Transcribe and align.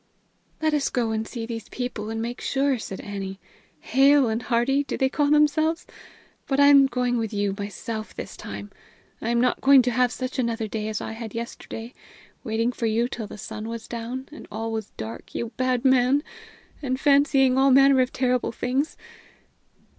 "Let 0.63 0.73
us 0.73 0.89
go 0.89 1.11
and 1.11 1.27
see 1.27 1.45
these 1.45 1.69
people 1.69 2.09
and 2.09 2.19
make 2.19 2.41
sure," 2.41 2.79
said 2.79 2.99
Annie. 3.01 3.39
"'Hale 3.81 4.29
and 4.29 4.41
Hearty,' 4.41 4.83
do 4.83 4.97
they 4.97 5.09
call 5.09 5.29
themselves? 5.29 5.85
But 6.47 6.59
I'm 6.59 6.87
going 6.87 7.19
with 7.19 7.31
you 7.31 7.53
myself 7.55 8.15
this 8.15 8.35
time! 8.35 8.71
I'm 9.21 9.39
not 9.39 9.61
going 9.61 9.83
to 9.83 9.91
have 9.91 10.11
such 10.11 10.39
another 10.39 10.67
day 10.67 10.87
as 10.87 11.01
I 11.01 11.11
had 11.11 11.35
yesterday 11.35 11.93
waiting 12.43 12.71
for 12.71 12.87
you 12.87 13.07
till 13.07 13.27
the 13.27 13.37
sun 13.37 13.69
was 13.69 13.87
down, 13.87 14.27
and 14.31 14.47
all 14.51 14.71
was 14.71 14.89
dark, 14.97 15.35
you 15.35 15.49
bad 15.55 15.85
man! 15.85 16.23
and 16.81 16.99
fancying 16.99 17.55
all 17.55 17.69
manner 17.69 18.01
of 18.01 18.11
terrible 18.11 18.51
things! 18.51 18.97